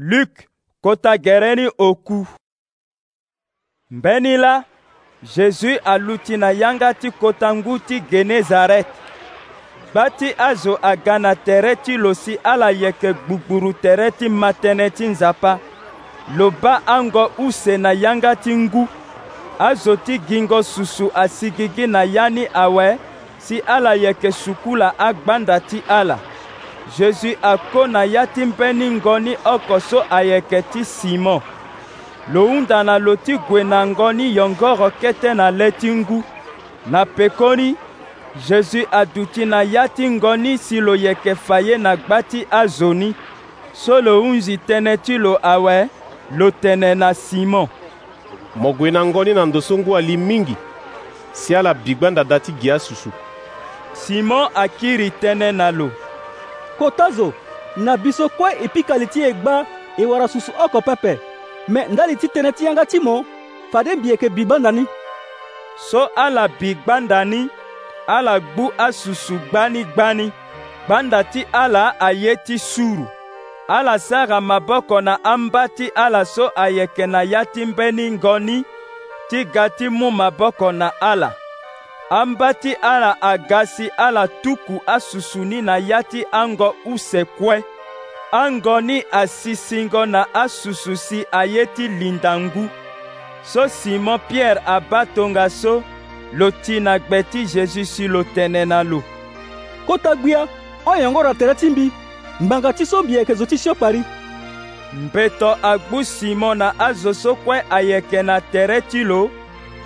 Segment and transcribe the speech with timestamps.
[0.00, 0.30] Luk
[0.82, 2.18] kota gɛrɛ ni o ku
[3.94, 4.52] mgbɛni la
[5.34, 8.86] zezu aluti na yanga ti kota ngu ti genezaret
[9.92, 14.86] gba ti azo aga na tere ti lo si ala yeke gbugburu tere ti matënë
[14.96, 15.52] ti nzapa
[16.36, 18.82] lo ba ango use na yanga ti ngu
[19.68, 22.88] azo ti gingo susu asigi gi na ya ni awe
[23.44, 26.16] si ala yeke sukula agbanda ti ala
[26.96, 31.40] jésus akona ya ti mpe ni ngoni oko so ayeke ti simon
[32.32, 36.22] lo hunda na lo ti gue na ngoni yongoro kete na le ti ngu
[36.86, 37.74] na pekoni
[38.48, 42.94] jésus aduti na ya ti ngoni si lo yeke fa ye na gba ti azo
[42.94, 43.14] ni
[43.72, 45.88] so lo hunzi tënë ti lo awe
[46.36, 47.68] lo tene na simon
[48.56, 50.56] mo gue na ngoni na ndo so ngu ali mingi
[51.32, 53.10] si ala bigba ndada ti gi asusu
[53.92, 55.90] simon akiri tënë na lo
[56.78, 57.26] kota zo
[57.84, 59.56] na biso kue e pikali ti e gba
[59.96, 61.12] e wara susu oko pepe
[61.72, 63.16] me ndali ti tënë ti yanga ti mo
[63.72, 64.84] fade mbieke bi gbanda ni
[65.90, 67.40] so ala bi gbanda ni
[68.16, 70.26] ala gbu asusu gbanigbani
[70.86, 73.06] gbanda ti ala aye ti suru
[73.76, 78.58] ala sara maboko na amba ti ala so ayeke na ya ti mbeni ngoni
[79.28, 81.30] ti ga ti mu maboko na ala
[82.10, 87.64] amba ti ala aga si ala tuku asusu asusuni na ya ti ango usekue
[88.32, 92.68] ango ni asisingo na asusu si aye ti lindangu
[93.44, 95.84] so simon pierre abâ tongaso so
[96.32, 99.02] lo ti na gbe ti jésus si lo tënë na lo
[99.86, 100.48] kota gbia
[100.86, 101.92] oyango ra tere ti mbi
[102.42, 103.92] ngbanga ti so mbi yeke zo ti siokpa
[104.92, 109.30] mbeto agbu simon na azo so kue ayeke na tere ti lo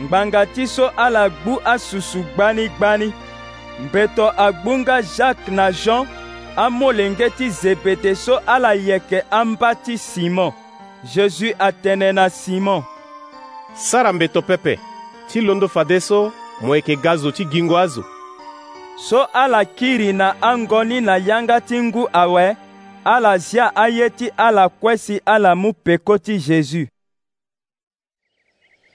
[0.00, 3.12] ngbanga ti so ala gbu asusu gbanigbani
[3.80, 6.06] mbeto agbu nga jacques na jean
[6.56, 10.52] amolenge ti zebede so ala yeke amba ti simon
[11.14, 12.82] jésus atene na simon
[13.74, 14.78] sara mbeto pepe
[15.32, 18.04] ti londo fade so mo yeke ga zo ti gingo azo
[19.08, 22.56] so ala kiri na angoni na yanga ti ngu awe
[23.04, 26.88] ala zia aye ti ala kwesi ala mu peko ti jésus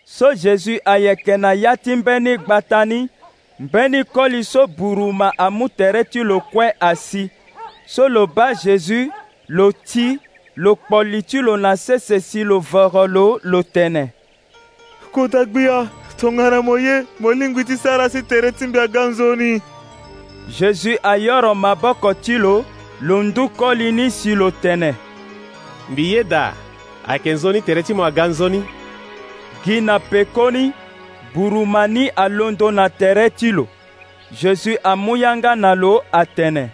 [0.05, 3.09] so jésus ayeke na ya ti mbeni gba tani
[3.59, 7.29] mbeni koli so buru ma amu tere ti lo kue asi
[7.87, 9.09] so lo ba jésus
[9.47, 10.19] lo ti
[10.55, 14.09] lo kpoli ti lo na sese si lo voro lo lo tene
[15.11, 15.89] kota gbia
[16.21, 19.61] tongana mo ye mo lingbi ti sara si tere ti mbi aga nzoni
[20.57, 22.65] jésus ayoro maboko ti lo
[23.01, 24.93] lo ndu koli ni si lo tene
[25.89, 26.53] mbi ye da
[27.07, 28.63] ayeke nzoni tere ti mo aga nzoni
[29.65, 30.71] gi na pekoni
[31.35, 33.67] burumani alondo na tere ti lo
[34.33, 36.69] jésus amû yanga na lo atene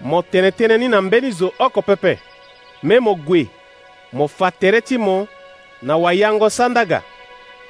[0.00, 2.16] mo tene tënë ni na mbeni zo oko pepe
[2.82, 3.46] mê mo gue
[4.12, 5.26] mo fa tere ti mo
[5.82, 7.02] na wayango sandaga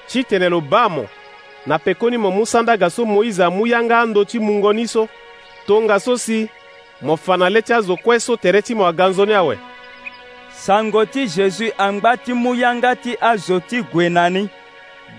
[0.06, 1.06] ti tene lo baa mo
[1.66, 5.08] na pekoni mo mu sandaga so moïse amû yanga ando ti mungo ni so
[5.66, 6.48] tongaso si
[7.02, 9.58] mo fa na le ti azo kue so tere ti mo aganzoni awe
[10.65, 14.43] sango ti jésus angba ti mu yanga ti azo ti gue na ni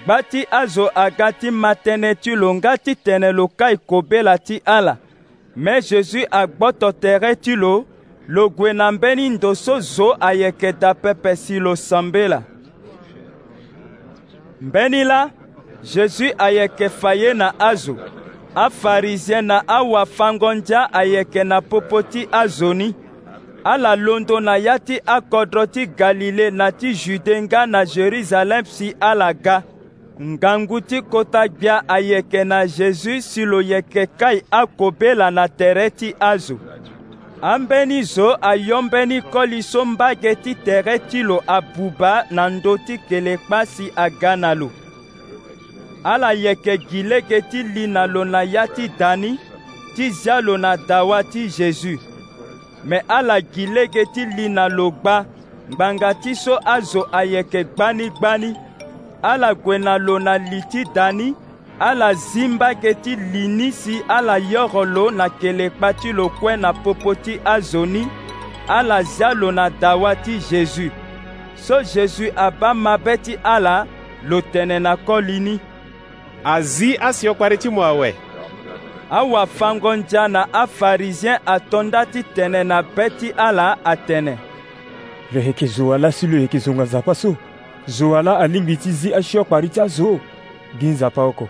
[0.05, 4.35] gba ti azo aga ti matene ti lo nga ti tene lo ka e kobela
[4.47, 4.93] ti ala
[5.63, 7.73] mê jésus agboto tere ti lo
[8.33, 12.43] lo gue na mbeni ndo so zo ayeke dapepe si lo sambela
[14.61, 15.21] mbeni la
[15.83, 17.95] jésus ayeke fa ye na azo
[18.55, 22.89] afarizien na awafangonzia ayeke na popo ti azo ni
[23.63, 28.95] ala londo na ya ti akodro ti galile na ti jude nga na jérusalem si
[28.99, 29.61] ala ga
[30.21, 36.13] ngangu ti kota gbia ayeke na jésus si lo yeke kai akobela na tere ti
[36.19, 36.57] azo
[37.41, 43.65] ambeni zo ayombeni koli so mbage ti tere ti lo abuba na ndö ti kelekpa
[43.65, 44.69] si aga na lo
[46.03, 49.37] ala yeke gi lege ti li na lo na ya ti dani
[49.95, 52.01] ti zia lo na dawa ti jésus
[52.85, 55.15] me ala gi lege ti li na lo gba
[55.71, 58.49] ngbanga ti so azo ayeke gbanigbani
[59.31, 61.27] ala gue na lo na li ti dani
[61.87, 66.25] ala zi mbage ti li ni si ala yoro lo na kele kpa ti lo
[66.37, 68.03] kue na popo ti azo ni
[68.77, 70.91] ala zia lo na dawa ti jésus
[71.63, 73.85] so jésus abâ mabe ti ala
[74.29, 75.53] lo tene na koli ni
[76.53, 78.09] azi asiokpari ti mu awe
[79.11, 84.37] awafangonja na afarizien atonda ti tene na be ti ala atene
[85.31, 87.35] lo yeke zo ala si lo yeke zo nga nzapa so
[87.87, 90.19] zo ala alingbi ti zi asiokpari ti azo
[90.79, 91.47] gi nzapa oko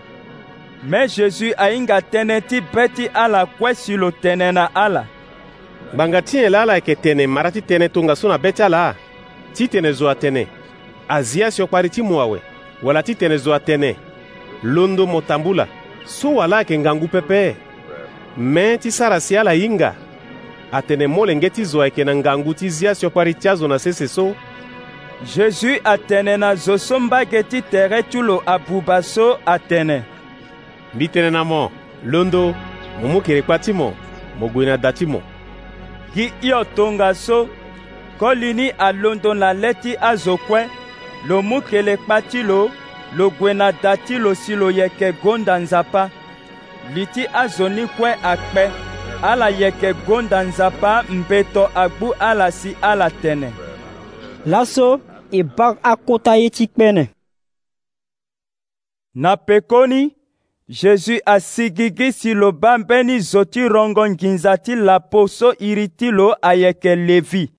[0.82, 5.04] mê jésus ahinga tënë ti be ti ala kue si lo tene na ala
[5.94, 8.62] ngbanga ti yẽn e la ala yeke tene mara ti tënë tongaso na be ti
[8.62, 8.94] ala
[9.54, 10.48] ti tene zo atene
[11.08, 12.38] azia siokpari ti mu awe
[12.82, 13.94] wala ti tene zo atene
[14.62, 15.68] londo mo tambula
[16.04, 17.54] suwa lake ngangu pepee
[18.36, 19.94] me ti sara si ala hinga
[20.72, 24.08] atene mole nge ti zo ayeke na ngangu ti zia siokpari ti azo na sese
[24.08, 24.34] so
[25.36, 30.02] jésus atene na zo so mbage ti tere ti lo abuba so atene
[30.94, 31.70] mbi tënë na mo
[32.04, 32.54] londo
[33.02, 33.92] mo mu kiri kpa ti mo
[34.38, 35.22] mo gue na da ti mo
[36.14, 37.48] gi hiotongaso
[38.18, 40.66] kolini alondo na le ti azo kue
[41.28, 42.70] lo mu kele kpa ti lo
[43.16, 46.10] lo gue na da ti lo si lo yeke gonda nzapa
[46.94, 48.70] li ti azo ni kue akpe
[49.22, 53.52] ala yeke gonda nzapa mbeto agbu ala si ala tene
[54.46, 55.00] laso
[55.30, 57.08] e bak akota ye ti kpene
[59.14, 60.14] na pekoni
[60.68, 66.10] jésus asigigi si lo ba mbeni zo ti rongo nginza ti lapo so iri ti
[66.10, 67.50] lo ayeke levi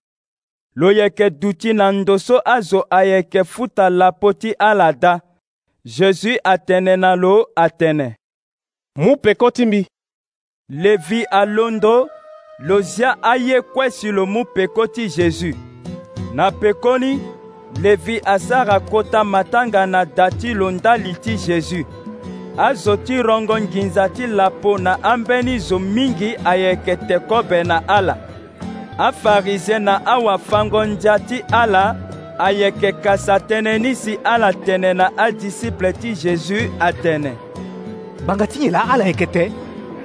[0.75, 5.19] lo yeke duti na ndo so azo ayeke futa lapo ti ala da
[5.85, 8.15] jésus atene na lo atene
[8.97, 9.87] mu pekoti mbi
[10.69, 12.07] levi alondo
[12.59, 15.55] lo zia aye kue si lo mu pekoti jésus
[16.33, 17.19] na pekoni
[17.81, 21.83] levi asara kota matangana da ti londali ti jésus
[22.57, 28.17] azo ti rongo nginza ti lapo na ambeni zo mingi ayeke tekobe na ala
[28.97, 32.02] afarize na awafango ndia ti ala
[32.39, 37.33] ayeke kasa tënë ni si ala tene na adisiple ti jésus atene
[38.25, 39.51] banga ti nyen la ala yeke tëë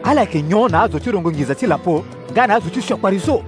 [0.04, 3.19] ala yeke nyon na azo ti rongo ngiza ti lapo nga na azo ti siokpari
[3.20, 3.40] so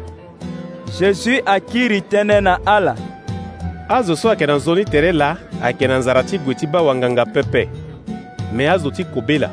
[0.98, 2.94] jésus akiri tënë na ala
[3.88, 7.26] azo so ayeke na nzoni tere la ayeke na nzara ti gue ti ba wanganga
[7.26, 7.68] pepe
[8.52, 9.50] me azo ti kobela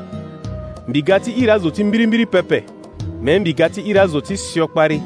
[0.88, 2.64] mbiga ti iri azo ti mbirimbiri pepe
[3.22, 5.02] me mbiga ti iri azo ti siokpari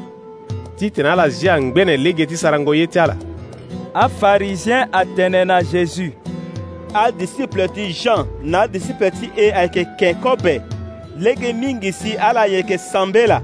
[0.78, 3.16] titene ala zia ngbene lege ti sarango ye ti ala
[3.94, 6.12] un pharisien atɛnɛna jésus
[6.94, 10.54] a disciple ti jean na disciple ti e ayeke kɛn kɔbɛ
[11.18, 13.40] lege mingi si ala ayeke sanbe la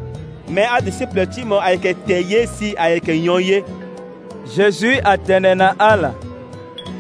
[0.48, 3.62] mɛ a disciple ti mo ayeke tɛ ye si ayeke nyon ye
[4.56, 6.14] jésus atënë na ala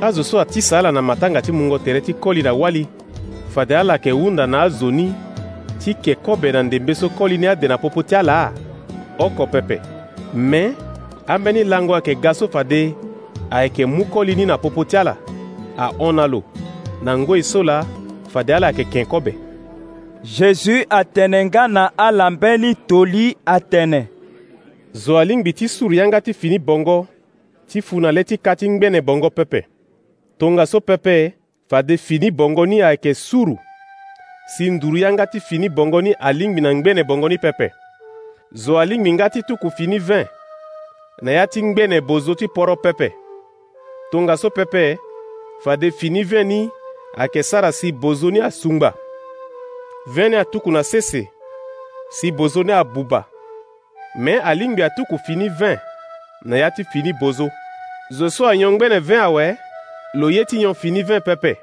[0.00, 2.86] azo so ati sara na matanga ti mungo tere ti koli na wali
[3.54, 5.10] fade ala yeke hunda na azo ni
[5.80, 8.52] ti yeke kobe na ndembe so koli ni ade na popo ti ala
[9.18, 9.80] oko pepe
[10.34, 10.72] me
[11.26, 12.94] ambeni lango ayeke ga so fade
[13.50, 15.16] ayeke mu kolini na popo ti ala
[15.76, 16.44] ahon na lo
[17.02, 17.84] na ngoi so la
[18.32, 19.34] fade ala yeke ken kobe
[20.24, 24.06] jésus atene nga na ala mbeni toli atene
[24.92, 27.06] zo alingbi ti surianga ti fini bongo
[27.68, 29.66] ti fu na le ti ka ti ngbene bongo pepe
[30.38, 31.32] tongaso pepe
[31.68, 33.56] fade fini bongo ni ayeke suru
[34.56, 37.70] si nduru yanga ti fini bongo ni alingbi na ngbene bongo ni pepe
[38.54, 40.26] zo alingbi nga ti tuku fini 20
[41.22, 43.12] na ya ti ngbene bozo ti poro pepe
[44.10, 44.98] tongaso pepe
[45.64, 46.70] fade fini veni
[47.16, 48.94] ayeke sara si bozo ni asungba
[50.06, 51.30] veni atuku na sese
[52.10, 53.24] si bozo ni abuba
[54.18, 55.76] me alingbi atuku fini vin
[56.42, 57.48] na ya ti fini bozo
[58.12, 59.56] zo so anyon ngbene vin awe
[60.14, 61.56] lo ye ti nyon fini vin pepe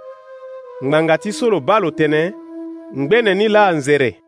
[0.83, 2.23] ngbanga ti so lo ba lo tënë
[2.97, 4.24] ngbene ni laa nzere